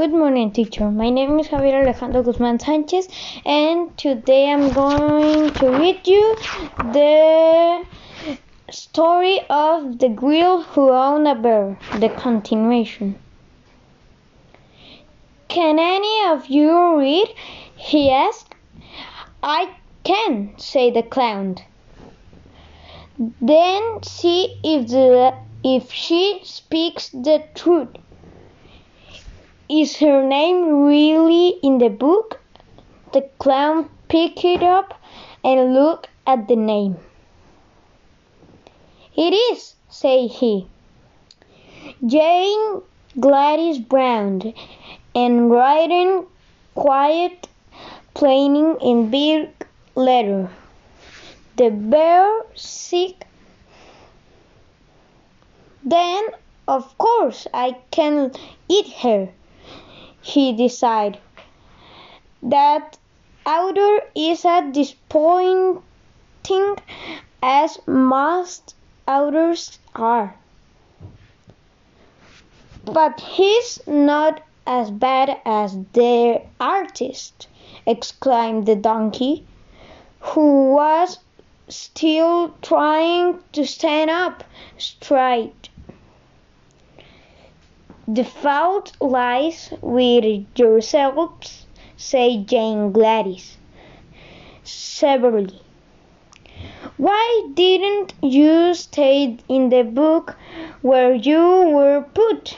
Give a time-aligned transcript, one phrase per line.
[0.00, 0.90] Good morning, teacher.
[0.90, 3.06] My name is Javier Alejandro Guzman Sanchez,
[3.44, 6.36] and today I'm going to read you
[6.94, 7.84] the
[8.70, 13.18] story of the girl who owned a bear, the continuation.
[15.48, 17.28] Can any of you read?
[17.76, 18.54] he asked.
[19.42, 19.68] I
[20.02, 21.56] can, said the clown.
[23.18, 27.88] Then see if the if she speaks the truth.
[29.72, 32.40] Is her name really in the book?
[33.12, 35.00] The clown picked it up
[35.44, 36.96] and looked at the name.
[39.14, 40.66] It is, said he.
[42.04, 42.82] Jane
[43.20, 44.52] Gladys Brown,
[45.14, 46.26] and writing
[46.74, 47.46] quiet,
[48.14, 49.50] plain in big
[49.94, 50.50] letter.
[51.54, 53.24] The bear sick.
[55.84, 56.24] Then,
[56.66, 58.32] of course, I can
[58.68, 59.28] eat her
[60.20, 61.20] he decided.
[62.42, 62.98] That
[63.46, 65.82] author is as disappointing
[67.42, 68.74] as most
[69.06, 70.34] authors are.
[72.84, 77.48] But he's not as bad as the artist,
[77.86, 79.44] exclaimed the donkey,
[80.20, 81.18] who was
[81.68, 84.44] still trying to stand up
[84.78, 85.68] straight.
[88.12, 91.66] The fault lies with yourselves,
[91.96, 93.56] said Jane Gladys
[94.64, 95.60] severely.
[96.96, 100.36] Why didn't you stay in the book
[100.82, 102.56] where you were put?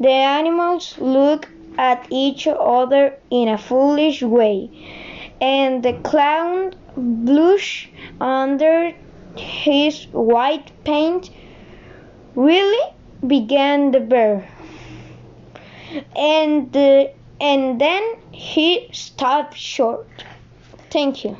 [0.00, 4.70] The animals looked at each other in a foolish way,
[5.38, 7.90] and the clown blushed
[8.22, 8.94] under
[9.36, 11.28] his white paint.
[12.34, 12.94] Really?
[13.26, 14.48] Began the bear.
[16.16, 17.06] And, uh,
[17.40, 20.24] and then he stopped short.
[20.90, 21.32] Thank you.